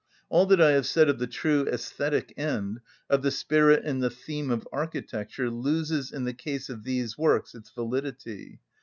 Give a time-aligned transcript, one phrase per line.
[0.29, 4.09] All that I have said of the true æsthetic end, of the spirit and the
[4.09, 8.59] theme of architecture, loses in the case of these works its validity.